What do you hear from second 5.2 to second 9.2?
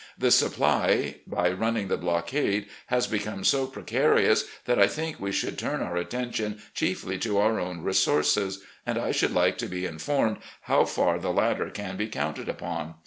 should turn our attention chiefly to our own resources, and I